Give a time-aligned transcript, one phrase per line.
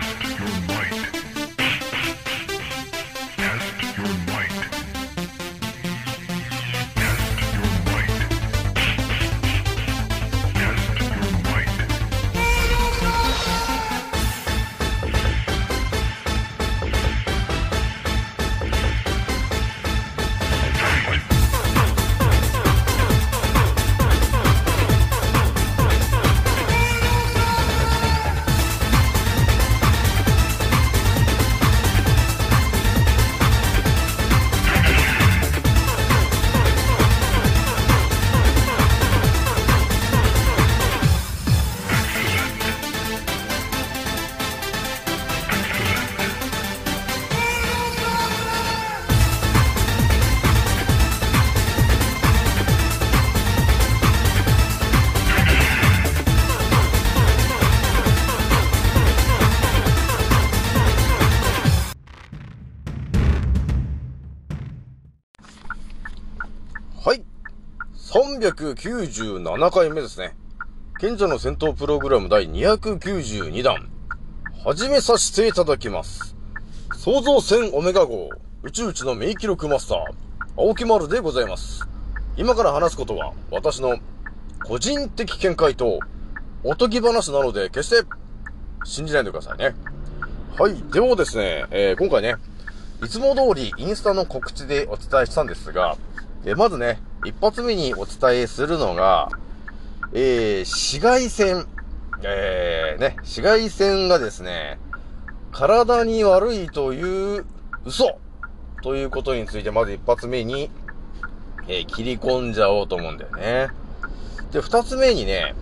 [0.00, 1.33] Test your might.
[68.52, 70.36] 397回目ですね。
[70.98, 73.88] 賢者の戦闘プログラム第292弾。
[74.62, 76.36] 始めさせていただきます。
[76.94, 78.28] 創造船オメガ号、
[78.62, 79.98] 宇宙一の名記録マスター、
[80.58, 81.88] 青木丸でございます。
[82.36, 83.96] 今から話すことは、私の
[84.62, 86.00] 個人的見解と、
[86.64, 88.06] おとぎ話なので、決して
[88.84, 89.74] 信じないでくださいね。
[90.58, 90.74] はい。
[90.92, 92.36] ではですね、えー今回ね、
[93.02, 95.96] いつも通りインスタの告知でお伝えしたんですが、
[96.44, 99.30] えーまずね、一発目にお伝えするのが、
[100.12, 101.66] えー、紫外線。
[102.22, 104.78] えー、ね、紫外線がですね、
[105.52, 107.44] 体に悪いという
[107.84, 108.18] 嘘
[108.82, 110.70] ということについてまず一発目に、
[111.68, 113.68] えー切り込んじゃおうと思うんだよね。
[114.52, 115.54] で、二つ目にね、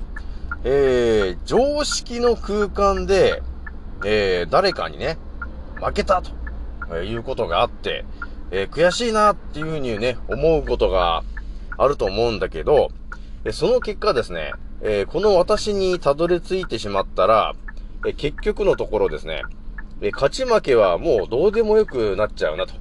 [0.65, 3.43] えー、常識の空間で、
[4.05, 5.17] えー、誰かにね、
[5.81, 6.31] 負けたと、
[6.95, 8.05] えいうことがあって、
[8.51, 11.25] えー悔しいなっていうふうにね、思うことが
[11.79, 12.91] あると思うんだけど、
[13.45, 14.53] えその結果ですね、
[14.83, 17.55] えこの私にたどり着いてしまったら、
[18.07, 19.43] え結局のところですね、
[20.01, 22.75] え勝ち負けはもうどうでもよくなっちゃうなと、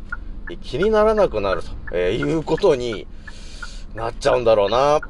[0.52, 3.08] え気にならなくなると、えいうことに
[3.96, 5.02] なっちゃうんだろうなっ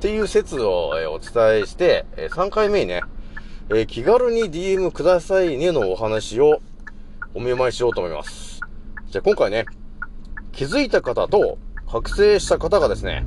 [0.00, 3.02] ていう説を、えお伝えして、え3回目にね、
[3.72, 6.60] え気軽に DM くださいねのお話を
[7.34, 8.60] お見舞いしようと思います。
[9.08, 9.66] じゃあ今回ね、
[10.52, 11.58] 気づいた方と
[11.90, 13.26] 覚醒した方がですね、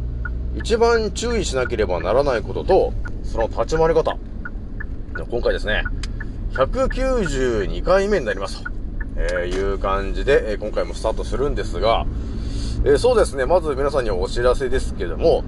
[0.56, 2.94] 一番注意しなければならないことと、
[3.26, 4.18] その立ち回り方。
[5.30, 5.84] 今回ですね、
[6.54, 8.72] 192回目になりますと、
[9.18, 12.06] えいう感じで、え今回もスタートするんですが、
[12.86, 15.44] えそうですね、まず皆さんにお知らせですけども、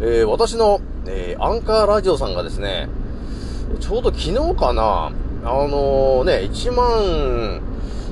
[0.00, 2.88] えー私の、えーアンカーラジオさんがですね、
[3.78, 5.12] ちょうど昨日かな、
[5.44, 7.60] あのね、1万、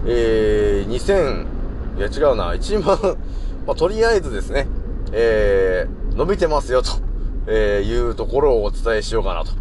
[0.06, 1.46] えー、2000、
[1.98, 3.16] いや違うな、1万、
[3.66, 4.66] まあ、とりあえずですね、
[5.12, 6.90] えー、伸びてますよ、と、
[7.46, 9.52] えー、いうところをお伝えしようかな、と、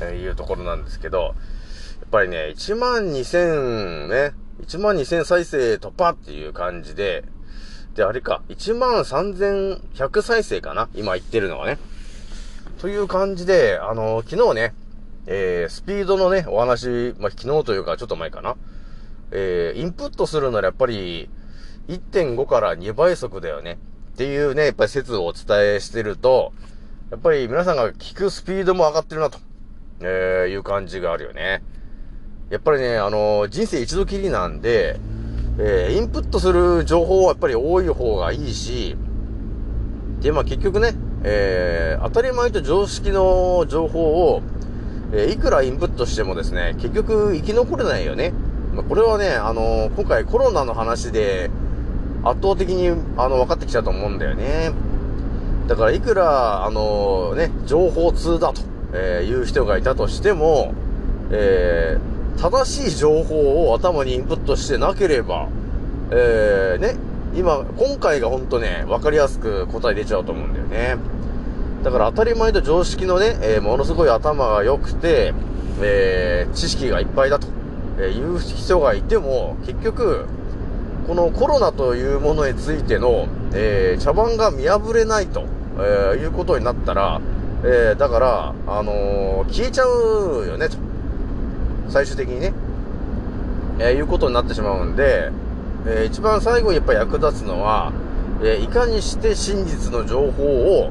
[0.00, 1.34] えいうところなんですけど、やっ
[2.10, 7.24] ぱりね、1万2000ね、1万2000再生突破っていう感じで、
[7.94, 11.78] で、あれか、1万3100再生かな今言ってるのはね。
[12.78, 14.74] という感じで、あの昨日ね、
[15.26, 18.56] えー、スピードのね、お話、まあ、昨日というかちょっと前かな。
[19.30, 21.28] えー、インプットするならやっぱり、
[21.88, 23.78] 1.5から2倍速だよね。
[24.14, 26.52] っていうね、やっぱり説をお伝えしてると、
[27.10, 29.38] やっぱり皆さんが聞くスピードも上がってるなと、
[30.00, 31.62] えー、いう感じがあるよね。
[32.50, 34.98] やっぱりね、あの人生一度きりなんで、
[35.58, 38.96] えー、インプットする情報はやっぱり多い方がいいし、
[40.20, 44.42] で、まあ結局ね、えー、当たり前と常識の情報を、
[45.12, 48.32] えーいくらインプットしてもですね、結局生き残れないよね。
[48.74, 51.50] まあ、これはね、あの今回コロナの話で
[52.28, 54.72] 圧倒的に、あの、分かってきたと思うんだよね。
[55.68, 58.62] だからいくら、あのね、情報通だと、
[58.92, 60.72] えーいう人がいたとしても、
[61.30, 65.48] えー正しい情報を頭にインプットしてなければ、
[66.10, 66.96] えーね、
[67.34, 70.96] 今、今回が本当ね、分かりやすく答え出ちゃうと思うんだよね。
[71.82, 75.32] だから当たり前と常識のね、えーものすごい頭が良くて、
[75.80, 77.48] えー知識がいっぱいだと、
[77.98, 80.26] えいう人がいても、結局、
[81.06, 85.44] このコロナというものについての、えー茶番が見破れないと、
[85.78, 87.20] えーいうことになったら、
[87.62, 90.76] えーだから、あのー消えちゃうよね、と。
[91.88, 92.52] 最終的にね、
[93.78, 95.30] えーいうことになってしまうんで、
[95.86, 97.92] えー一番最後にやっぱ役立つのは、
[98.42, 100.90] えーいかにして真実の情報を、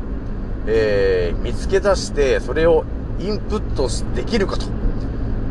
[0.65, 2.85] えー見つけ出して、それを
[3.19, 4.65] インプットできるかと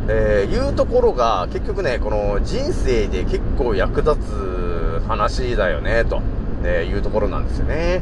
[0.07, 6.21] えー、いうところが結局ね、この人生で結構役立つ話だよね、と、
[6.63, 8.01] えいうところなんですよね。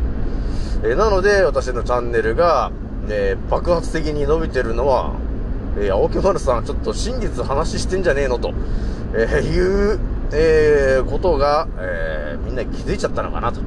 [0.83, 2.71] えー、なので、私のチャンネルが、
[3.09, 5.13] えー、爆発的に伸びてるのは、
[5.77, 8.53] えー、青木丸さん、ちょっと真実話してんじゃねえのと、
[9.13, 9.99] えー、いう、
[10.33, 13.61] えー、ことが、えー、みんな気づいちゃったのかなと、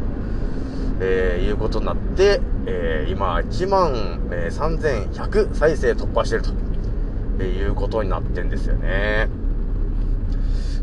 [1.00, 6.50] えー、いうことになって、えー、今、1万、えー、3100再生突破してると、
[7.44, 9.28] いうことになってんですよね。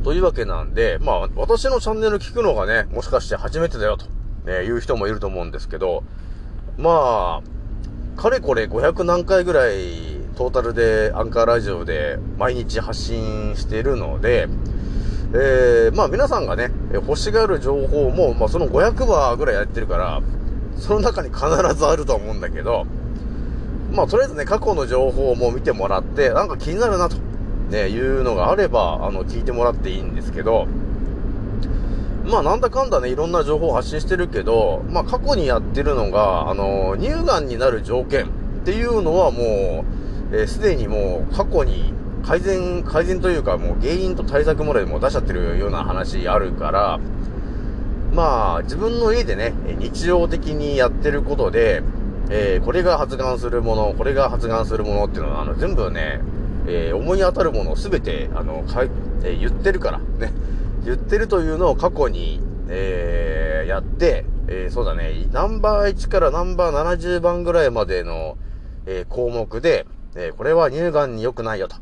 [0.03, 4.05] というわけなんで、まあ、私のチャンネル聞くのがね、もしかして初めてだよと、
[4.47, 6.03] えいう人もいると思うんですけど、
[6.77, 7.41] ま
[8.17, 14.47] あ、かれこれ500何回ぐらいトータルでアンカーラジオで毎日発信しているので、
[15.33, 20.21] えー、まあ皆さんがね、欲しがる情報も、まあその500話ぐらいやってるから、
[20.77, 22.85] その中に必ずあると思うんだけど、
[23.93, 27.17] まあとりあえずね、過去の情報も見てもらって、なんか気になるなと、
[27.69, 30.67] ね、いうのがあれば、あの、聞いてもらっていいんですけど、
[32.25, 38.29] まあなんだかんだね、いろんな情報を発信してるけど、まあ過去にやってるのが、あの、乳がんになる条件っ
[38.65, 39.85] ていうのはも
[40.31, 41.93] う、えす、でにもう過去に
[42.23, 46.99] 改善、改善というかもう原因と対策もでも出しちゃってるような話あるから、
[48.13, 51.81] まあ、自分の家でね、日常的にやってることで、
[52.29, 56.21] えー、これが発がんするもの、これが発がんするものっていうのは、あの、全部ね、
[56.67, 58.89] えー、思い当たるものをすべて、あの、かい、
[59.23, 60.31] えー、言ってるから、ね。
[60.85, 68.37] 言ってるというのを過去に、えー、やって、えー、そうだね、ナンバー1からナンバー70番ぐらいまでの、
[68.85, 69.85] えー、項目で、
[70.15, 71.77] えー、これは乳がんに良くないよと、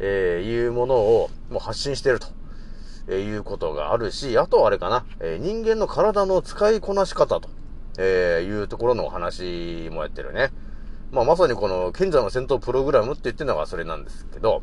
[0.00, 2.26] えー、いうものをもう発信してると、
[3.08, 7.48] え、いうことがあるし、あとはあれかな、えー、人間の体の使いこなし方と、
[7.98, 10.50] えー、いうところのお話もやってるね。
[11.12, 14.62] まあ、まさにこの、賢者の戦闘プログラムって言ってるのがそれなんですけど、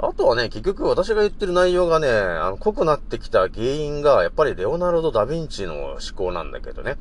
[0.00, 6.96] あとはね、結局私が言ってる内容がね、あの、濃くなってきた原因が、やっぱりレオナルド・ダ・ヴィンチの思考なんだけどね。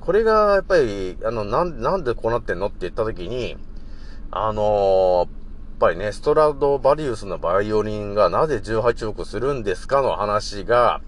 [0.00, 3.56] これが、やっぱり、あの、なん、なんでこうなってんのって言った時に、
[4.30, 5.28] あのー、やっ
[5.78, 11.00] ぱりね、ストラドバリウスのバイオリンがなぜ18億するんですかの話が、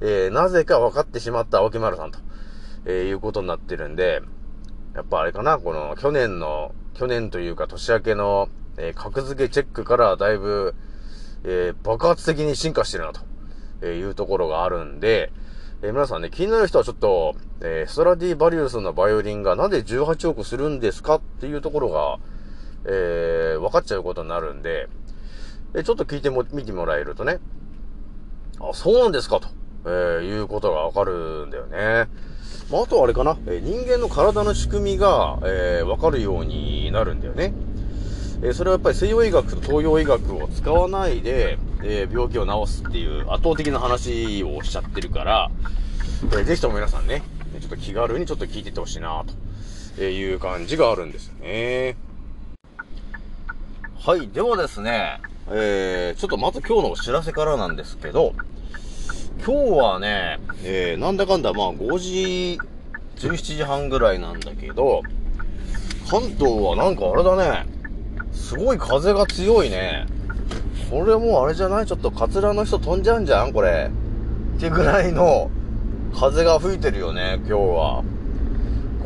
[0.00, 2.18] えー、なぜか分かってしまった青木丸さんと、
[2.84, 4.22] えー、いうことになってるんで、
[4.94, 10.74] やっぱあれかな、この去年の、去年というか年明けの、えー、格付けチェックからだいぶ、
[11.44, 13.20] えー、爆発的に進化してるなと、
[13.82, 15.32] えいうところがあるんで、
[15.82, 21.16] え、皆さんね、気になる人はちょっと、え、ストラディバリウスのバイオリンがなんで18億するんですか？
[21.16, 22.18] っていうところが、
[22.86, 24.88] え、分かっちゃうことになるんで、
[25.74, 27.38] えちょっと聞いても、見てもらえるとね、
[28.60, 29.48] あ、そうなんですかと、
[29.88, 32.08] えー、いうことがわかるんだよね。
[32.70, 37.54] まあ、あとあれかな、え人間の体の仕組みが、えわかるようになるんだよね。
[38.42, 45.50] えそれはやっぱり西洋医学と東洋医学を使わないで、え病気を治すっていう圧倒的な話をしちゃってるから、
[46.38, 47.22] えぜひとも皆さんね、
[47.58, 49.24] ちょっと気軽にちょっと聞いていってほしいな
[49.96, 51.96] という感じがあるんですよね。
[53.98, 55.20] はい、ではですね、
[55.50, 58.34] えー、ちょっとまず今日のお知らせからなんですけど、
[59.44, 62.58] 今日はね、えー、なんだかんだまあ5時、
[63.16, 65.02] 17時半ぐらいなんだけど、
[66.10, 67.66] 関東はなんかあれだね、
[68.32, 70.06] すごい風が強いね。
[70.90, 71.86] これもうあれじゃない？
[71.86, 73.52] ちょっとカツラの人飛んじゃうんじゃん？
[73.52, 73.90] これ。
[74.56, 75.50] ってぐらいの
[76.14, 78.04] 風が吹いてるよね、今日は。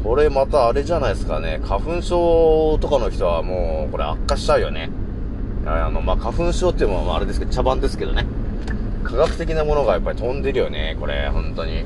[0.03, 1.61] これまたあれじゃないですかね。
[1.63, 4.91] 花粉症とかの人はもうこれ悪化しちゃうよね。
[5.67, 8.27] あの、まあ、花粉症っていうのはあれですけど、茶番ですけどね。
[9.03, 11.85] 科学的なものがやっぱり飛んでるよね、これ、本当に。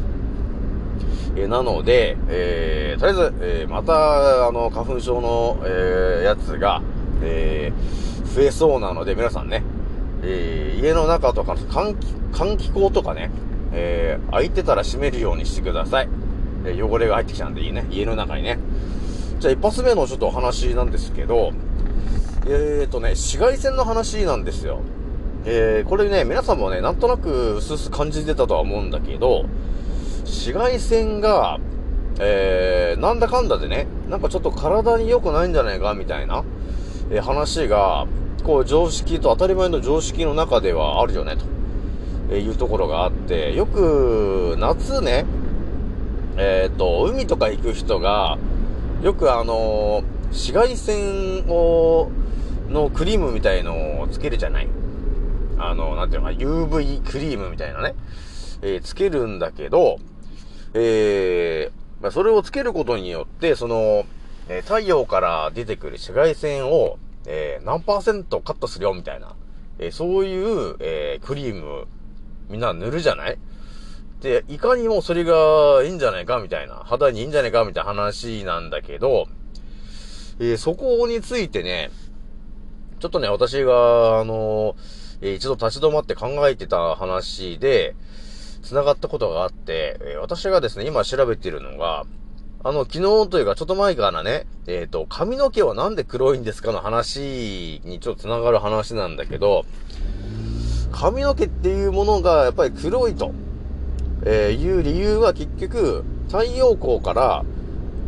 [1.37, 6.83] えなので、えー、とりあえず、えー、また、あの、花粉症の、えー、やつが、
[7.23, 9.63] えー、増えそうなので、皆さんね、
[10.23, 13.31] えー、家の中とか換気、換気口とかね、
[13.73, 16.09] えー、開いてたら閉めるようにしてください。
[16.65, 17.87] えー、汚れが入ってきちゃうんでいいね。
[17.91, 18.59] 家の中にね。
[19.39, 21.53] じゃあ一発目のちょっとお話なんですけど、
[22.47, 24.81] えーとね、紫外線の話なんですよ。
[25.49, 29.45] えー、これね、皆さんもね、なんとなく薄々感じてたとは思うんだけど、
[30.25, 31.61] 紫外線が、
[32.19, 36.43] えー、なんだかんだでね、なんかちょっと体に良くないんじゃないか、みたいな、
[37.13, 38.09] えー、話が、
[38.43, 41.37] こう常識と当たり前の常識の中ではあるよね、
[42.29, 45.27] というところがあって、よく夏ね、
[46.39, 48.37] えっ、ー、と、海とか行く人が、
[49.01, 52.11] よくあの紫外線を、
[52.69, 54.69] のクリームみたいのをつけるじゃない。
[55.59, 57.95] あの、なんていうのか、UV クリームみたいなね、
[58.63, 59.99] えー、つけるんだけど、
[60.75, 64.05] えー、まあ、それをつけることによって、その、
[64.49, 69.35] えー、太陽から出てくる紫外線を、え、何パーセントカットするよ、みたいな。
[69.79, 71.87] え、そういう、え、クリーム、
[72.49, 73.39] みんな塗るじゃない？
[74.21, 76.75] で、いかにもそれがいいんじゃないか、みたいな。
[76.75, 79.27] 肌にいいんじゃないか、みたいな話なんだけど、
[80.39, 81.91] え、そこについてね、
[83.01, 84.77] ちょっとね、私が、あの
[85.23, 87.95] えー一度立ち止まって考えてた話で、
[88.63, 92.05] 繋がったことがあって、え私がですね、今調べてるのが、
[92.65, 99.65] あの、昨日というか、ちょっと前からね、えっ、と、髪の毛はなんで黒いんですかの話にちょっと繋がる話なんだけど、
[100.91, 103.33] 髪の毛っていうものがやっぱり黒いと、
[104.25, 107.45] えいう理由は結局、太陽光から、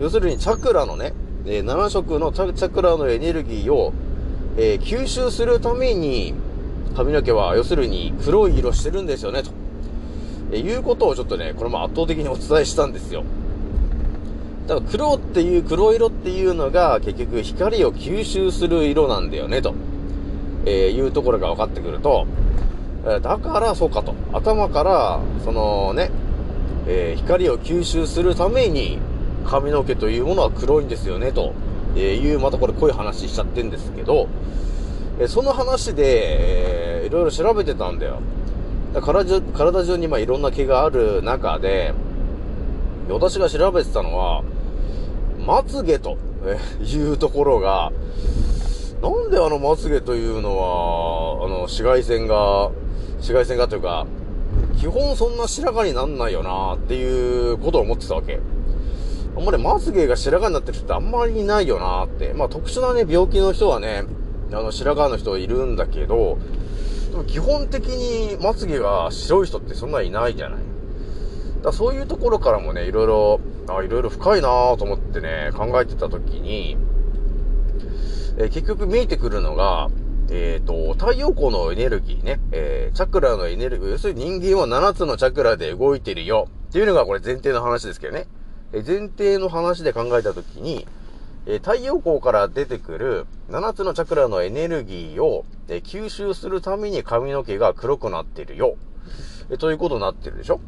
[0.01, 1.13] 要するにチャクラのね、
[1.47, 3.93] え7色のチャクラのエネルギーを、
[4.57, 6.35] え吸収するために、
[6.99, 9.53] 髪の毛は要するに黒い色してるんですよね、と、
[10.51, 13.23] えいうことをちょっとね、これも圧倒的にお伝えしたんですよ。
[14.67, 19.75] だから黒っていう、黒色っていうのが結局光を吸収する色なんだよね、と、
[20.67, 22.27] えいうところが分かってくると、
[23.07, 24.17] えだからそうかと。
[24.33, 26.11] 頭から、そのね、
[26.89, 28.99] えー光を吸収するために
[29.47, 31.53] 髪の毛というものは黒いんですよね、と、
[31.95, 34.27] えーいう、またこれ濃い話しちゃってんですけど、
[35.21, 38.21] えその話で、えーいろいろ調べてたんだよ。
[38.93, 41.95] だから体中体中にまあいろんな毛がある中で、
[43.09, 44.43] 私が調べてたのは、
[45.47, 47.93] まつげと、えいうところが、
[49.03, 52.71] なんであのまつげというのは、あの、紫外線が、
[53.17, 54.07] 紫外線がというか、
[54.79, 58.39] 基本そんな白髪になんないよなっていうことを思ってたわけ。
[59.37, 62.35] あんまりまつげが白髪になってる人ってあんまりいないよなって。
[62.35, 64.05] まあ特殊なね、病気の人はね、
[64.53, 66.39] あの白髪の人いるんだけど、
[67.11, 70.61] でも基本的にまつげが白い人ってそんないないじゃない。
[71.63, 76.77] だそういうところからもね、いろいろ、あ、いろいろ深いなぁと思ってね、考えてたときに、
[78.39, 79.89] えー結局見えてくるのが、
[80.31, 88.27] えっ、と、太陽光のエネルギーね、えーチャクラのエネルギー、要するに人間は7つのチャクラで動いてるよっていうのがこれ前提の話ですけどね。
[88.73, 90.87] え前提の話で考えたときに、
[91.51, 98.77] え太陽光から出てくる7つのチャクラのエネルギーを、え吸収するために髪の毛が黒くなってるよ。
[99.51, 100.61] えということになってるでしょ？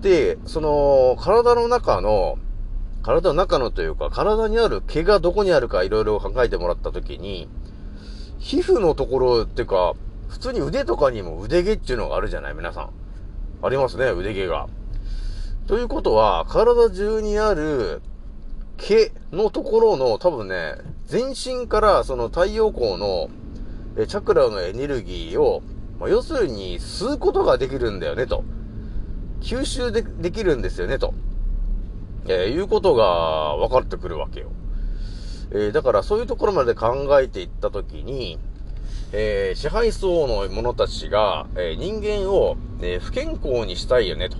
[0.00, 2.38] で、その、体の中の、
[3.02, 7.46] 体の中のというか、体にある毛がどこにあるかいろいろ考えてもらったときに、
[8.38, 9.92] 皮膚のところっていうか、
[10.28, 12.54] 普通に腕とかにも腕毛っていうのがあるじゃない？
[12.54, 12.90] 皆さん。
[13.62, 14.68] ありますね、腕毛が。
[15.66, 18.00] ということは、体中にある
[18.78, 23.30] 毛のところの多分ね、全身からその太陽光の
[23.98, 25.62] えチャクラのエネルギーを、
[25.98, 28.44] まあ、要するに吸うことができるんだよね、と。
[29.40, 31.14] 吸収でできるんですよね、と。
[32.28, 34.48] えーいうことが分かってくるわけよ。
[35.50, 38.38] えーだからそういうところまで考えていったときに、
[39.12, 44.36] えー支配層の者たちが、え人間を、え不健康にしたいよね、と。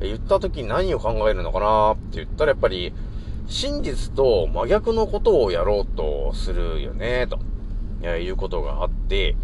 [0.00, 2.92] え言ったときに何を考えるのかなって言ったらやっぱり、
[3.50, 9.36] 真実と真逆のことをやろうとするよね、と、いうことがあって、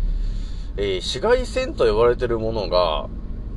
[0.76, 3.08] えー紫外線と呼ばれてるものが、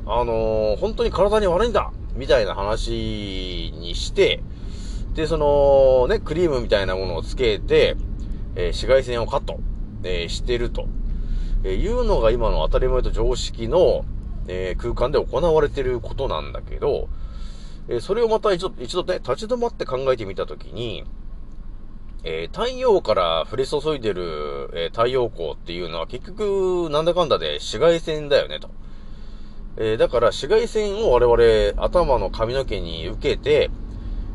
[0.06, 4.42] あのー本当に体に悪いんだみたいな話にして、
[5.14, 7.96] で、その、ね、クリームみたいなものをつけて、
[8.56, 9.60] えー紫外線をカット、
[10.02, 10.88] えーしてると、
[11.62, 14.04] えいうのが今の当たり前と常識の、
[14.48, 17.08] え空間で行われてることなんだけど、
[17.88, 21.04] えそれをまた一度、一度ね、立ち止まって考えてみたときに、
[22.22, 28.70] えー太陽から降り注いでる、えー太陽光っていうのは結局、なんだかんだで紫外線だよね、と。
[29.76, 33.70] えーだから紫外線を我々頭の髪の毛に受けて、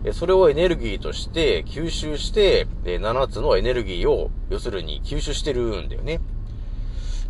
[0.04, 6.20] えそれをエネルギーとして吸収して、え7つのエネルギーを、要するに吸収してるんだよね。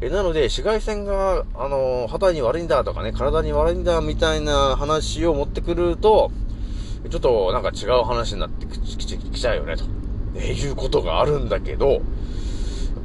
[0.01, 6.31] えなので、紫外線が、あのー肌に悪いんだとかね、体に悪いんだみたいな話を持ってくると、
[7.09, 9.85] ちょっとなんか違う話になってきききちゃうよね、と、
[10.35, 12.01] えいうことがあるんだけど、やっ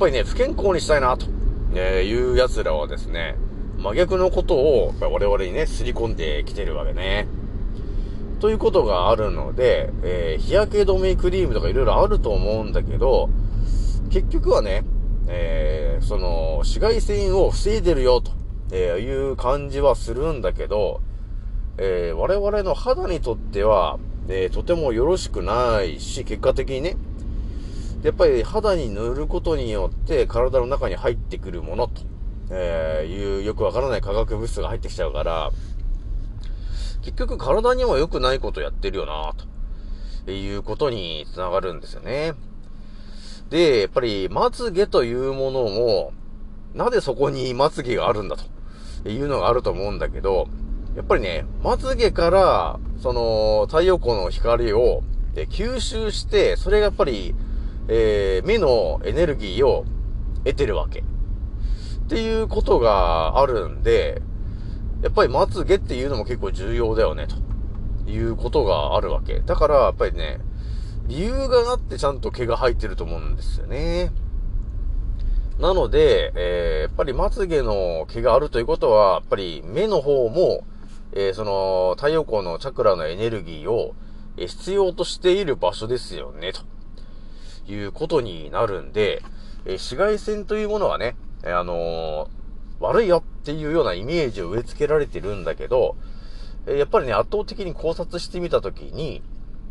[0.00, 1.26] ぱりね、不健康にしたいな、と、
[1.74, 3.36] えいう奴らはですね、
[3.78, 7.28] 真逆のことを我々にね、すり込んできてるわけね。
[8.40, 13.30] ということがあるので、えー日焼け止めクリームとかいろいろあると思うんだけど、
[14.10, 14.82] 結局はね、
[15.28, 18.32] えーその、紫外線を防いでるよ、と、
[18.72, 21.00] えいう感じはするんだけど、
[21.78, 23.98] えー我々の肌にとっては、
[24.28, 26.96] えーとてもよろしくないし、結果的にね、
[28.02, 32.02] やっぱり肌に塗ることによって体の中に入ってくるものと、
[32.50, 35.50] えいうよくわからない化学物質が入ってきちゃうから、
[37.02, 39.32] 結局体にも良くないことやってるよな
[40.26, 42.34] ということにつながるんですよね。
[43.50, 46.12] で、やっぱり、まつげというものも、
[46.74, 48.36] なぜそこにまつげがあるんだ
[49.02, 50.48] というのがあると思うんだけど、
[50.96, 55.02] やっぱりね、まつげから、その、太陽光の光を
[55.36, 57.34] え吸収して、それがやっぱり、
[57.88, 59.84] えー目のエネルギーを
[60.44, 61.00] 得てるわけ。
[61.00, 61.02] っ
[62.08, 64.22] ていうことがあるんで、
[65.02, 67.26] やっぱりまつげっていうのも結構重要だよね、
[68.04, 69.40] ということがあるわけ。
[69.40, 70.40] だから、やっぱりね、
[71.10, 74.12] 理由があってちゃんと毛が生えてると思うんですよね。
[75.58, 80.64] なので、えーやっぱりまつげの毛があるということは、やっぱり目の方も、
[81.12, 83.94] えーその、太陽光のチャクラのエネルギーを、
[84.36, 89.22] え必要としている場所ですよね、ということになるんで、
[89.66, 92.40] え紫外線というものはね、えあのー
[92.80, 95.96] 悪いよっていうようなイメージを植え付けられてるんだけど、
[96.66, 99.22] えやっぱりね、圧倒的に考察してみたときに、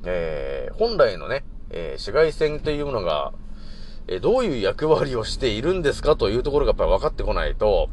[0.05, 3.33] えー本来のね、えー紫外線というものが、
[4.07, 7.89] えどういう役割をしているんですかというところがやっぱり分かってこないと、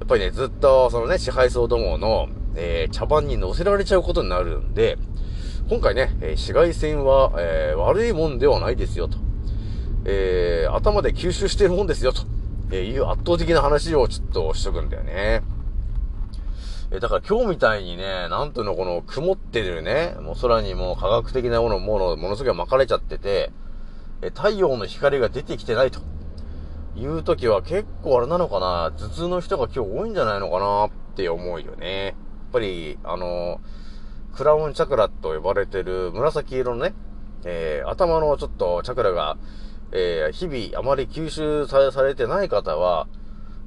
[0.00, 4.98] やっぱりね、ずっと、そのね、支配層どもの、えー茶番に乗せられちゃうことになるんで、
[5.68, 9.18] 今回ね、えー紫外線は、えー悪いもんではないですよ、と。
[10.06, 12.22] え頭で吸収してるもんですよ、と
[12.70, 15.42] えいう圧倒的な話をちょっとしとくんだよね。
[16.94, 23.50] えだから今日みたいにね、なんというの、この曇ってるね、もう空にもう科学的なもの、もの、ものすごい巻かれちゃってて、
[24.22, 26.00] え太陽の光が出てきてないと
[26.94, 32.04] いう時は結構あれなのかな、頭痛の人が今日多いんじゃないのかなって思うよね。
[32.06, 32.14] やっ
[32.52, 33.60] ぱり、あの、
[34.36, 36.94] クラウンチャクラと呼ばれてる紫色のね、
[37.44, 39.36] えー頭のちょっとチャクラが、
[39.90, 43.08] えー日々あまり吸収されてない方は、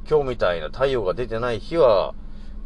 [0.09, 2.13] 今日みたいな太陽が出てない日は、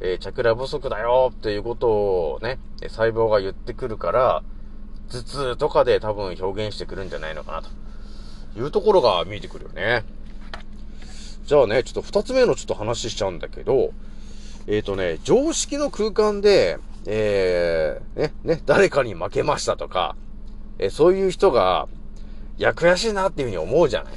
[0.01, 4.43] えーチャクラ不足だよっていうことをね、細胞が言ってくるから、
[5.09, 10.03] 頭痛とかで多分表現してくるんじゃないのかなというところが見えてくるよね。
[11.45, 13.93] じゃあね、ちょっと二つ目のちょっと話しちゃうんだけど、
[14.67, 20.15] えっ、とね、常識の空間で、えー、ね、ね、誰かに負けましたとか、
[20.79, 21.87] えそういう人が、
[22.57, 24.13] いや、悔しいなっていうふうに思うじゃない。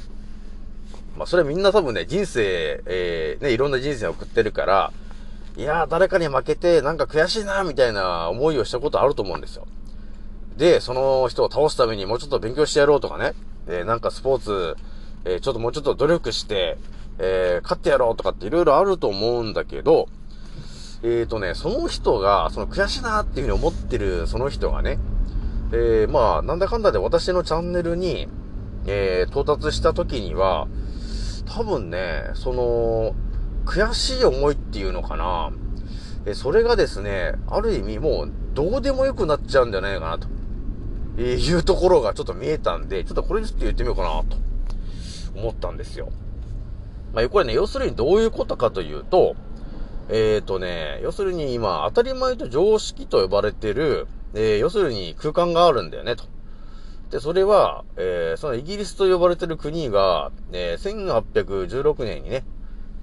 [1.17, 4.93] まあ、それみんな多分ね、人生、えー、ね、いろんな人生を送ってるから、
[5.57, 9.67] いやー、誰かに負けて、なんか悔しいな、みたいな思いをしたことあると思うんですよ。
[10.57, 13.33] で、その人を倒すためにもうちょっと勉強してやろうとかね、
[13.67, 14.75] えーなんかスポーツ、
[15.23, 16.77] えーちょっともうちょっと努力して、
[17.19, 20.09] えー勝ってやろうとかっていろいろあると思うんだけど、
[21.03, 24.97] えーとね、その人が、その悔しいなっていうふうに思ってるその人がね、
[25.71, 28.27] えーまあ、なんだかんだで私のチャンネルに、
[28.87, 30.67] えー到達した時には、
[31.45, 33.15] 多分ね、その、
[33.65, 35.51] 悔しい思いっていうのかな。
[36.25, 40.27] えそれがですね、ある意味もう、どうでもよくなっちゃうんじゃないかなと。
[41.21, 44.37] いうところがちょっと見えたんで、ちょっとこれちょっと言ってみようかなと
[45.35, 46.09] 思ったんですよ。
[47.13, 49.35] まあ、これね、要するにどういうことかというと、
[50.09, 56.25] えっ、とね、要するに今、当たり前と常識と呼ばれてる、えー要するに空間があるんだよね、と。
[57.09, 62.43] で、それは、えーそのイギリスと呼ばれてる国が、えー1816年にね、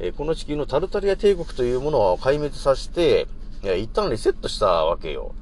[0.04, 3.28] えこの地球のタルタリア帝国というものを壊滅させて、
[3.62, 5.32] いや一旦リセットしたわけよ。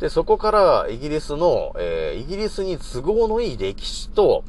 [0.00, 4.42] で、そこからイギリスの、えーイギリスに都合のいい歴史と、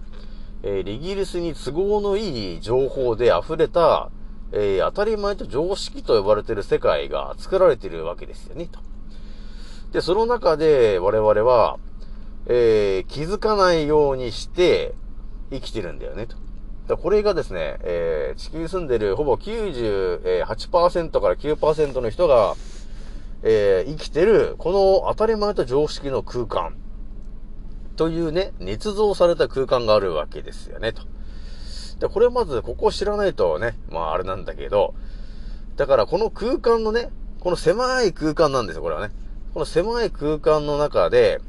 [0.63, 4.09] えーイギリスに都合のいい情報で溢れた、
[4.53, 8.79] えー当たり前と常識と呼ばれている世界が作られているわけですよね、と。
[9.91, 11.77] で、その中で我々は、
[12.47, 14.93] え気づかないようにして
[15.51, 16.37] 生きてるんだよね、と。
[16.93, 22.55] これがですね、えー地球に住んでるほぼ98%から9%の人が、
[23.43, 26.75] えー生きてる、この当たり前と常識の空間。
[27.95, 31.03] というね、捏造された空間があるわけですよね、と。
[31.99, 34.93] で、これまず、ここを知らないとね、まああれなんだけど、
[35.77, 39.13] だからこの空間のね、この狭い空間なんですよ、これはね。
[39.53, 41.39] この狭い空間の中で、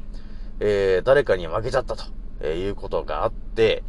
[0.59, 2.05] えー、誰かに負けちゃったと、
[2.39, 3.83] えーいうことがあって、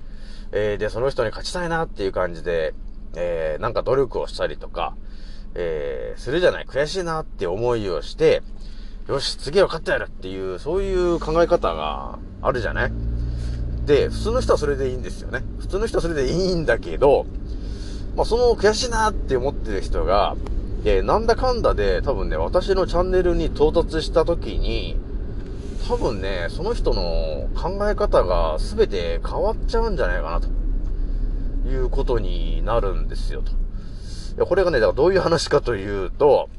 [0.52, 2.74] えー、で、その人に勝ちたいなっていう感じで、
[3.14, 4.94] えー、なんか努力をしたりとか、
[5.54, 6.66] えー、するじゃない。
[6.66, 8.42] 悔しいなって思いをして、
[9.08, 12.92] よし、次は勝ってやるっていう、そういう考え方があるじゃない
[13.86, 15.42] で、普通の人はそれでいいんですよね。
[15.58, 17.26] 普通の人はそれでいいんだけど、
[18.16, 20.36] まあ、その悔しいなって思ってる人が、
[20.84, 24.96] えなんだかんだで多分ね、私のチャンネルに到達した時に、
[25.88, 30.48] 多分ね、その人の考え方が全て変わっちゃうんじゃないかなと
[31.66, 33.42] いうことになるんですよ
[34.36, 34.44] と。
[34.44, 36.50] これがね、だからどういう話かというと、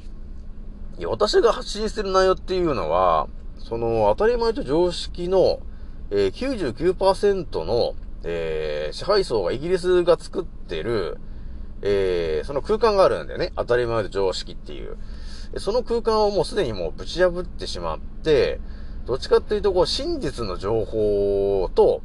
[0.97, 3.27] いや私が発信してる内容っていうのは、
[3.59, 5.59] その当たり前と常識の、
[6.09, 11.19] えー99%の、えー、支配層がイギリスが作ってる、
[11.83, 13.53] えー、その空間があるんだよね。
[13.55, 14.97] 当たり前の常識っていう。
[15.57, 18.59] その空間をもうすでにもうぶち破ってしまって、
[19.09, 22.03] どっちかっていうと、こう、真実の情報と、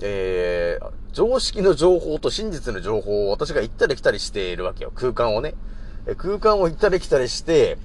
[0.00, 4.90] えー、常識の情報と真実の情報を私が行ったり来たりしているわけよ。
[4.94, 5.52] 空間をね。
[6.06, 7.76] え空間を行ったり来たりして、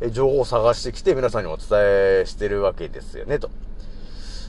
[0.00, 3.50] え情報を探してきて皆さんにお伝えしてるわけですよね、と。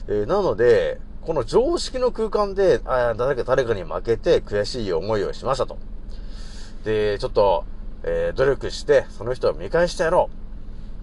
[0.06, 5.78] えーなので、この常識の空間で、あー誰か誰かに負けて悔しい思いをしましたと。
[6.84, 7.64] で、ちょっと、
[8.04, 10.43] えー努力して、その人を見返してやろう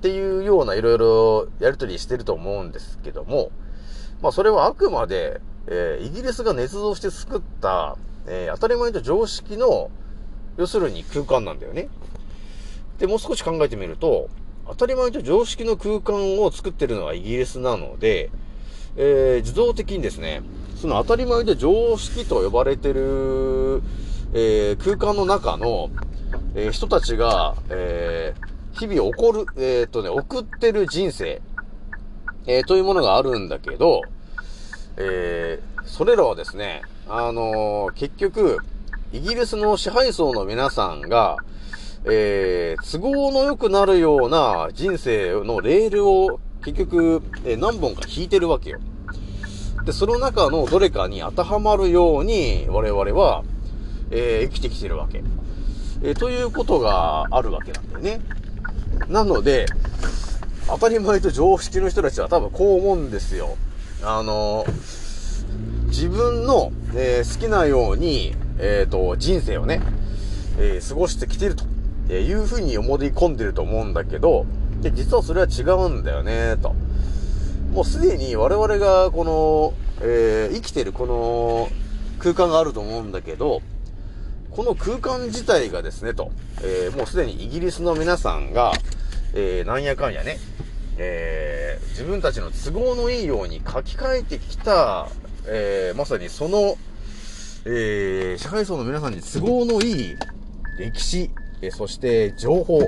[0.02, 3.52] っていうようないろいろやりとりしてると思うんですけども、
[4.24, 9.92] まあそれはあくまで、えーイギリスが捏造して作った、えー当たり前と常識の、
[10.58, 11.88] 要するに空間なんだよね。
[12.98, 14.30] で、もう少し考えてみると、
[14.68, 18.32] 当たり前と常識の空間を作ってるのはイギリスなので、
[18.96, 20.42] えー自動的にですね、
[20.78, 23.84] その当たり前で常識と呼ばれてる、
[24.34, 25.92] えー空間の中の、
[26.56, 31.42] えー人たちが、えー日々起こる、えーっとね、送ってる人生、
[32.48, 34.10] えーというものがあるんだけど、
[34.98, 38.62] えーそれらはですね、あのー結局、
[39.12, 41.42] イギリスの支配層の皆さんが、
[42.06, 48.80] えー都合の良くなるような人生のレールを結局、えー何本か引いてるわけよ。
[49.84, 53.44] で、その中のどれかに当てはまるように我々は、
[54.12, 55.24] えー生きてきてるわけ。
[56.04, 58.22] えーということがあるわけなんだよね。
[59.08, 59.66] なので、
[60.68, 63.58] 当たり前と常識の人たちは多分こう思うんですよ。
[64.04, 64.66] あの
[65.88, 69.82] 自分の、えー好きなように、えっ、と、人生をね、
[70.58, 71.66] えー過ごしてきてると、
[72.10, 74.46] えいうふうに思い込んでると思うんだけど、
[74.82, 76.74] で、実はそれは違うんだよね、と。
[77.74, 81.70] もうすでに我々がこの、え生きてるこの
[82.20, 83.62] 空間があると思うんだけど、
[84.52, 86.30] この空間自体がですね、と、
[86.62, 88.74] えーもうすでにイギリスの皆さんが、
[89.34, 90.40] えーなんやかんやね、
[90.98, 95.08] えー自分たちの都合のいいように書き換えてきた、
[95.48, 96.76] えーまさにその、
[97.66, 100.16] えー社会層の皆さんに都合のいい
[100.78, 102.82] 歴史、えーそして情報、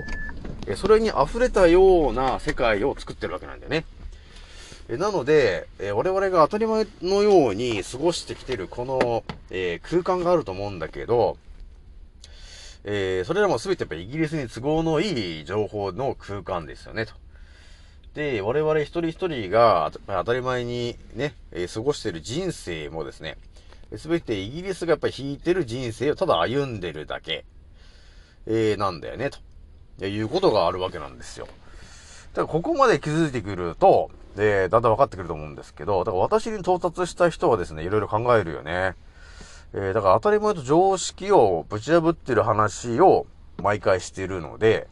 [0.67, 3.85] えーそれに溢れたような世界を作ってるわけなんだよね。
[4.89, 11.37] えーなので、えー我々が当たり前のように過ごしてきてるこの、えー空間があると思うんだけど、
[12.85, 17.13] えーそれらも全てやっぱイギリスに都合のいい情報の空間ですよね、と。
[18.13, 23.37] で、我々一人一人が当たり前にね、えー過ごしてる人生もですね、
[23.91, 27.45] 全てイギリスがやっぱり引いてる人生をただ歩んでるだけ、
[28.45, 29.29] えーなんだよね、
[29.99, 31.47] ということがあるわけなんですよ。
[32.33, 38.95] だからここまで気づいてくると、えーだんだん分かってくると思うんですけど、だから私に到達した人はですね、いろいろ考えるよね。
[39.73, 43.25] えーだから当たり前と常識をぶち破ってる話を
[43.61, 44.87] 毎回してるので、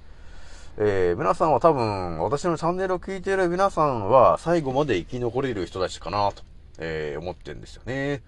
[0.78, 6.44] えー皆さんは多分、私のチャンネルを聞いている皆さんは、最後まで生き残れる人たちかなと、
[6.80, 8.24] えー思ってるんですよね。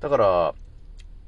[0.00, 0.54] だから、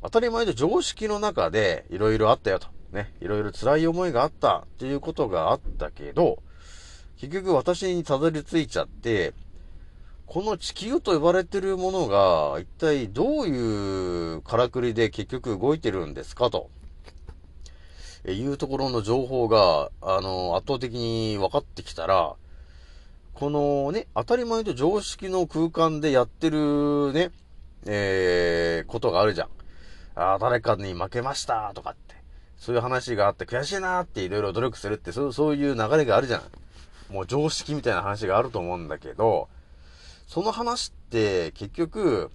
[0.03, 2.68] 当たり前と常識の中で、いろいろあったよと。
[2.92, 3.12] ね。
[3.21, 6.42] いろいろ辛い思いがあったっていうことがあったけど、
[7.18, 9.35] 結局私にたどり着いちゃって、
[10.33, 16.71] この地球と呼ばれてるものが、一体どういうからくりで結局動いてるんですかと。
[18.25, 22.35] えいうところの情報が、あの、圧倒的に分かってきたら、
[23.35, 27.31] このね、当たり前と常識の空間でやってるね、
[27.85, 29.49] えー、ことがあるじゃん。
[30.14, 32.14] あ誰かに負けましたとかって。
[32.57, 37.12] そういう話があって悔しいなっていろいろ努力するって、そうそういう流れがあるじゃん。
[37.12, 39.51] もう常識みたいな話があると思うんだけど、
[40.33, 42.31] その話って結局、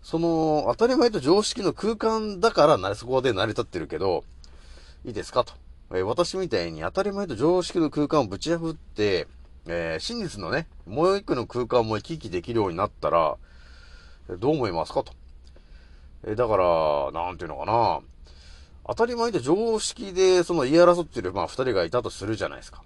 [0.00, 4.22] その当たり前と常識の空間だからなそこで成り立ってるけど、
[5.04, 5.52] いいですかと。
[5.90, 9.26] えー私みたいに当たり前と常識の空間をぶち破って、
[9.66, 13.36] えー真実のね、もう一個の空間も行き来できるようになったら、
[14.38, 15.12] どう思いますかと。
[16.28, 18.00] えだから、なんていうのかな。
[18.86, 22.84] 当たり前と常識でその言い争ってる、まあ二人がいたとするじゃないですか。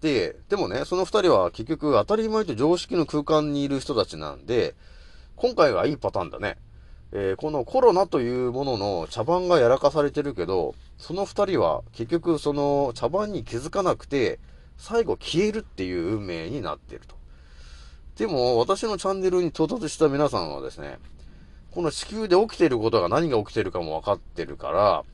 [0.00, 4.74] で、でもね、その二人は結局当たり前と常識の空間にいる人たちなんで、
[5.36, 6.56] 今回がいいパターンだね。
[7.12, 14.38] えーこのコロナというものの茶番がやらかされてるけど、その二人は結局その茶番に気づかなくて、
[14.76, 17.16] 最後消えるっていう運命になってると。
[18.16, 20.98] でも、私のチャンネルに到達した皆さんはですね、
[21.70, 25.04] この地球で起きていることが何が起きているかも分かってるから、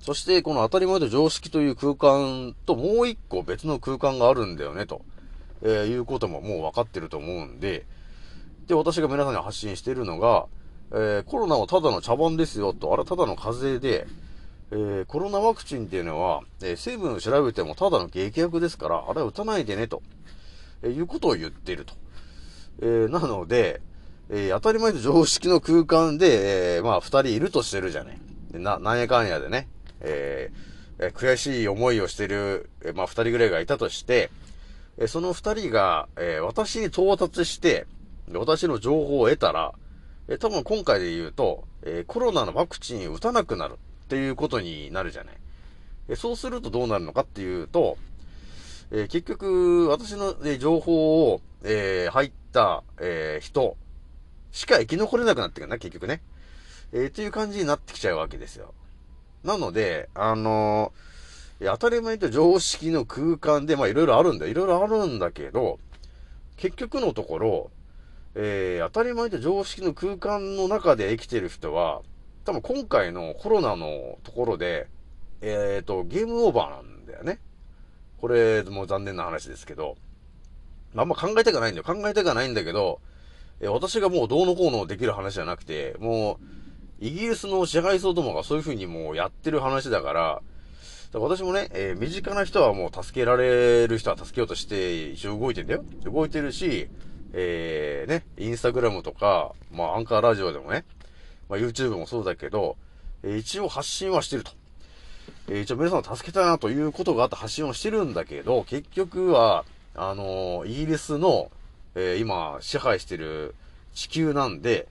[0.00, 5.02] そしてこの当たり前と常識という空間ともう一個別の空間があるんだよね、と、
[5.62, 7.84] えーいうことももう分かってると思うんで、
[8.66, 10.46] で、私が皆さんに発信しているのが、
[10.92, 14.06] えーコロナはただの茶番ですよと、あれはただの風邪で、
[14.70, 20.02] えーコロナワクチンっていうのは、えー成分を調べてもただの劇薬ですから、あれは打たないでね、と、
[20.82, 21.94] えーいうことを言っていると。
[22.80, 23.80] えーなので、
[24.30, 28.18] えー当たり前と常識の空間で、えーまあ、二人いるとしてるじゃない。
[28.52, 29.68] でな、なんやかんやでね、
[30.00, 34.30] えーえ悔しい思いをしている、まあ、二人ぐらいがいたとして、
[34.98, 37.86] えその二人が、えー私に到達して、
[38.32, 39.74] 私の情報を得たら、
[40.28, 45.36] えー多分今回で言うと、えコロナのワクチンを打たなくなるっていうことになるじゃない。
[46.08, 47.96] えそうするとどうなるのかっていうと、
[48.90, 53.76] え結局、私の、え情報を、え入った、え人
[54.50, 56.22] しか生き残れなくなってくるな、結局ね。
[56.92, 58.74] えー、という感じになってきちゃうわけですよ。
[59.44, 61.08] なので、あのー
[61.60, 64.46] 当たり前と常識の空間で、まあいろいろあるんだ。
[64.46, 65.80] いろいろあるんだけど、
[66.56, 67.70] 結局のところ、
[68.36, 72.02] えー当たり前と常識の空間の中で生きてる人は、
[72.44, 74.86] 多分今回のコロナのところで、
[75.40, 77.40] えっ、と、ゲームオーバーなんだよね。
[78.20, 79.96] これ、もう残念な話ですけど、
[80.94, 81.84] ああんま考えたくないんだよ。
[81.84, 83.00] 考えたくないんだけど、
[83.60, 86.67] えー私がもうどうのこうのできる話じゃなくて、もう、
[87.00, 90.42] イギリスの支配層どもがそういう風にもうやってる話だから、
[91.12, 95.84] から私もね、えー身近な人はもう助けられる人は助けようとして一応動いてんだよ。
[96.04, 96.88] 動いてるし、
[97.32, 100.84] えー、ね、インスタグラムとか、まあアンカーラジオでもね、
[101.48, 102.76] まあ YouTube もそうだけど、
[103.22, 104.52] えー一応発信はしてると。
[105.48, 111.50] えー一応皆さんを助けたいなということがあって発信をしてるんだけど、結局は、あのーイギリスの、
[111.94, 113.54] えー今支配してる
[113.94, 114.88] 地球なんで、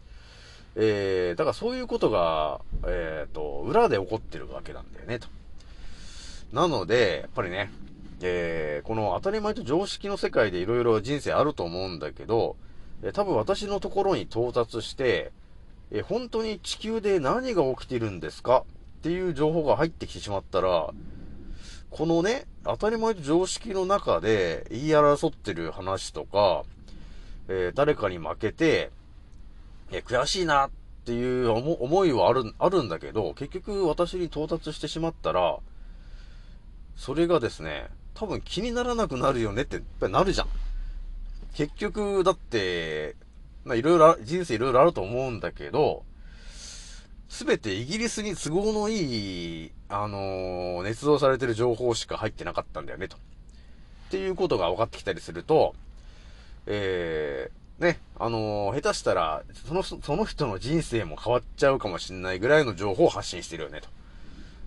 [0.79, 5.27] えー、だからそういうことが、えっ、と、裏で起こってるわけなんだよね、と。
[6.53, 7.71] なので、やっぱりね、
[8.21, 12.55] えー、この当たり前と常識の世界でいろいろ人生あると思うんだけど、
[13.03, 15.31] えー多分私のところに到達して、
[15.91, 18.63] えー本当に地球で何が起きてるんですか？
[18.99, 20.91] っていう情報が入ってきてしまったら、
[21.89, 26.63] このね、当たり前と常識の中で言い争ってる話とか、
[27.47, 28.91] えー誰かに負けて、
[29.91, 30.69] えー悔しいなっ
[31.05, 35.59] ていう思いはある、あるんだけど、結局私に到達してしまったら、
[36.97, 40.47] それがですね、多分気にならなくなるよねって、やっぱりなるじゃん。
[41.53, 43.15] 結局、だって、
[43.63, 46.03] まあいろいろ、人生いろいろあると思うんだけど、
[47.29, 53.17] すべてイギリスに都合のいい、あのー捏造されてる情報しか入ってなかったんだよね、と。
[53.17, 53.19] っ
[54.09, 55.75] ていうことが分かってきたりすると、
[56.65, 63.87] えー、ね、あのー下手したら、その、その人の人生も変わっちゃうかもしれないぐらいの情報を発信してるよね、と。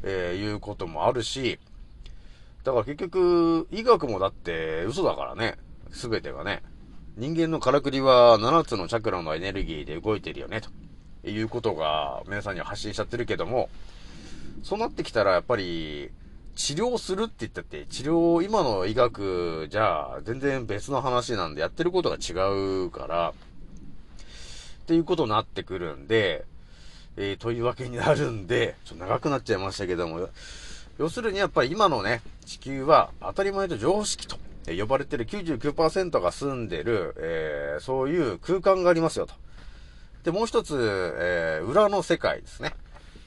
[0.02, 1.58] えー、いうこともあるし、
[2.64, 5.56] だから結局、医学もだって嘘だからね。
[5.92, 6.62] すべてがね。
[7.16, 13.68] 人間のからくりは7つのチャクラのエネルギーで動いてるよね、ということが皆さんには発信しちゃってるけども、
[14.62, 16.10] そうなってきたらやっぱり、
[16.60, 22.32] 治療するって言ったって、治療、今の医学じゃ全然別の話なんでやってることが違
[22.84, 26.44] うから、っていうことになってくるんで、
[27.16, 30.28] えー、というわけになるんで、ちょっと長くなっちゃいましたけども、
[30.98, 39.32] 要するにやっぱり今のね、地球は当たり前と常識と呼ばれてる99%が住んでる、えーそういう空間がありますよと。
[40.24, 40.76] で、もう一つ、
[41.18, 42.74] えー裏の世界ですね。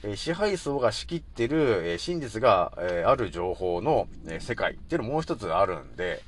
[0.06, 6.18] え支配層が仕切ってる、え真実が、えある情報の、え世界っていうのもう一つあるんで、やっ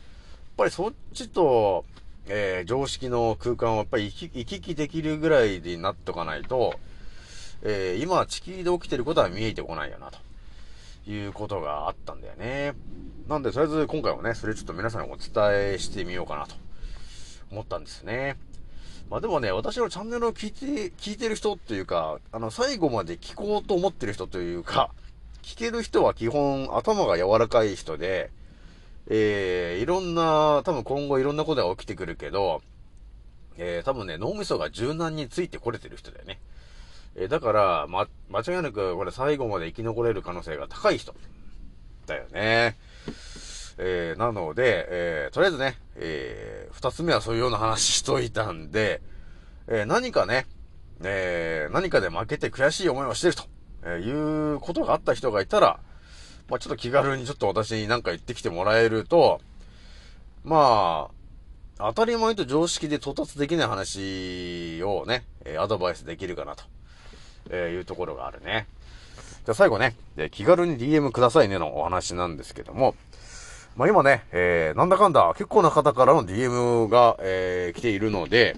[0.56, 1.84] ぱりそっちと、
[2.28, 6.74] えー常識の空間をやっぱり行き行き来できるぐらいになっとかないと、
[7.62, 12.72] えー今地球で起きてることは見えてこないよな、ということがあったんだよね。
[13.28, 16.54] なんで、とりあえず今回はね、それちょっと皆さんにお伝えしてみようかなと
[17.50, 18.36] 思ったんですね。
[19.10, 24.90] まあでもね、私のチャンネルを聞いて、聞いてる人っていうか、あの、最後まで聞こうと思ってる人というか、
[25.42, 28.30] 聞ける人は基本頭が柔らかい人で、
[29.08, 32.62] えー、いろんな、多分今後いろんなことが起きてくるけど、
[33.56, 36.40] えー、多分ね、脳みそが柔軟についてこれてる人だよね。
[37.14, 41.14] えー、だから、ま、間違いなく、これ最後まで生き残れる可能性が高い人。
[42.06, 42.76] だよね。
[43.78, 49.02] えー、なので、えー、とりあえずね、えー、二つ目はそういうような話しといたんで、
[49.68, 50.46] えー、何かね、
[51.02, 53.44] えー、何かで負けて悔しい思いをしてると、
[53.82, 55.78] えーいうことがあった人がいたら、
[56.48, 59.40] まあちょっと気軽にちょっと私に何か言ってきてもらえると、
[60.44, 61.08] ま
[61.78, 66.64] あ、当たり前と常識で到達できない話をね、えアドバイスできるかなと、
[67.50, 68.66] えいうところがあるね。
[69.44, 69.94] じゃあ最後ね、
[70.30, 72.94] 気軽に DM くださいねのお話なんですけども、
[73.76, 78.56] まあ今ね、えーなんだかんだ結構な方からの DM が、えー来ているので、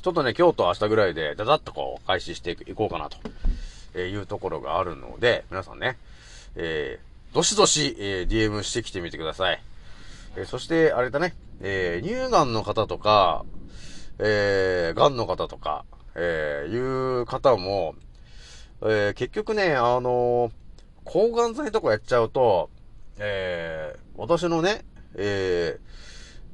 [0.00, 3.18] ちょっとね、今日と明日ぐらいで、だだっとこう、開始していこうかなと、
[3.94, 5.98] えいうところがあるので、皆さんね、
[6.56, 9.60] えー、どしどし、えー、DM してきてみてください。
[10.36, 13.44] えー、そして、あれだね、えー、乳がんの方とか、
[14.18, 17.94] えー、がんの方とか、えー、いう方も、
[18.80, 20.50] えー、結局ね、あのー、
[21.04, 22.70] 抗がん剤とかやっちゃうと、
[23.18, 25.78] えー、私のね、え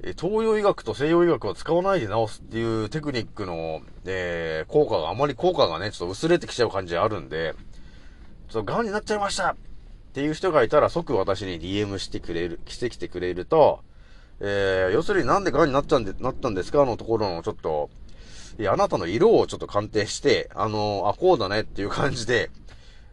[0.03, 7.55] ー、東洋医学と西洋医学を使わないで治すっていうテクニックの、えー、効果が、あまり効果がね、ちょっと薄れてきちゃう感じあるんで、
[8.49, 9.57] ちょっと癌になっちゃいましたっ
[10.13, 13.81] ていう人がいたら即私に DM してくれる、してきてくれると、
[14.41, 17.91] えー、要するになんで癌になっちゃんで、なったんですかのところのちょっと、
[18.59, 22.51] いや、あなたの色をちょっと鑑定して、あのー、あ、こうだねっていう感じで、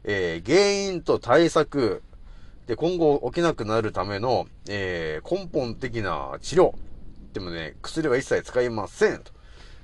[0.04, 2.04] えー、原因と対策、
[2.72, 6.74] で、今後起きなくなるための、えー、根本的な治療。
[7.34, 9.18] でもね、薬は一切使いません。
[9.18, 9.34] と。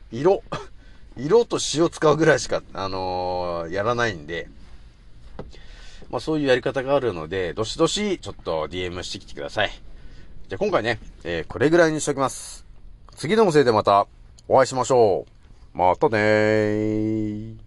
[0.10, 0.42] 色。
[1.18, 4.48] 色と塩使うぐらいしか、あのー、やらないんで、
[6.10, 9.72] まあそういうやり方があるので、どしどしちょっと DM してきてください。
[10.48, 12.66] じゃあ今回ね、えー、これぐらいにしときます。
[13.18, 14.08] 次の音声でまた
[14.48, 15.26] お会いしましょ
[15.76, 15.78] う。
[15.78, 17.67] またねー。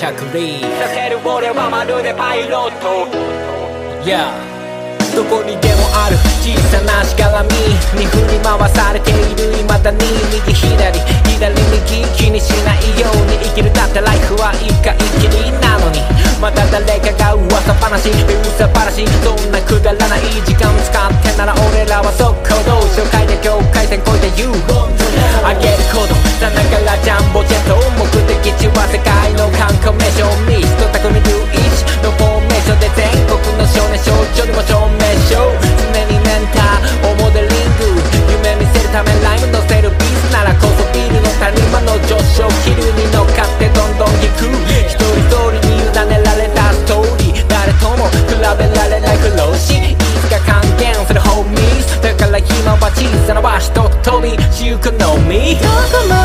[0.00, 3.06] 着陸させる俺はまるでパイロット。
[4.02, 4.32] Yeah
[5.14, 6.16] どこにでもある。
[6.40, 7.52] 小さなしがらみ
[8.00, 9.52] に振り回されている。
[9.60, 9.98] 未だに
[10.32, 11.00] 右左。
[11.40, 13.72] 左右気にしないように生きる。
[13.72, 16.00] だってライフは一回きりなのに。
[16.40, 18.08] また誰かが噂話。
[18.08, 19.04] 噂話。
[19.24, 24.56] そんなくだらない時間使ってなら俺らは速攻動紹介で境界線越えて言う。
[25.44, 26.14] あげること。
[26.40, 30.24] さながらジャンボジェット目的地は世界の観光名所。
[30.48, 31.20] ミスト匠龍
[31.52, 37.98] 一のフォーメーションで全国の少年少女にも証明書夢にメンターをモデリング
[38.30, 44.46] 夢見せるためライム乗せるビースならこそビルの谷間の上昇気流に乗っかってどんどん行く。
[44.86, 47.48] 一人一人に委ねられたストーリー。
[47.48, 55.58] 誰とも比べられない苦労しいつか還元するホーミーだから今は小さな場所と飛びしゆのみ。
[55.58, 56.19] どこま